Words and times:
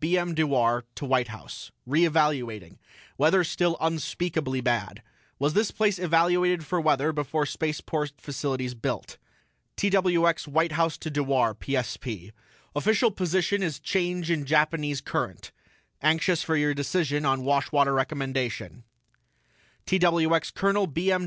B. 0.00 0.16
M. 0.16 0.32
DEWAR 0.32 0.84
TO 0.94 1.04
WHITE 1.04 1.28
HOUSE: 1.28 1.72
RE 1.84 2.06
EVALUATING 2.06 2.78
WEATHER 3.18 3.44
STILL 3.44 3.76
UNSPEAKABLY 3.82 4.62
BAD 4.62 5.02
WAS 5.38 5.52
THIS 5.52 5.70
PLACE 5.72 5.98
EVALUATED 5.98 6.64
FOR 6.64 6.80
WEATHER 6.80 7.12
BEFORE 7.12 7.44
SPACEPORT 7.44 8.12
FACILITIES 8.16 8.72
BUILT 8.72 9.18
TWX 9.76 10.48
WHITE 10.48 10.72
HOUSE 10.72 10.96
TO 10.96 11.10
DEWAR 11.10 11.54
PSP: 11.54 12.32
OFFICIAL 12.74 13.10
POSITION 13.10 13.62
IS 13.62 13.78
CHANGE 13.78 14.30
IN 14.30 14.46
JAPANESE 14.46 15.02
CURRENT 15.02 15.52
ANXIOUS 16.00 16.42
FOR 16.44 16.56
YOUR 16.56 16.72
DECISION 16.72 17.26
ON 17.26 17.44
WASHWATER 17.44 17.92
RECOMMENDATION 17.92 18.84
TWX 19.86 20.54
COL. 20.54 20.86
B. 20.86 21.12
M. 21.12 21.18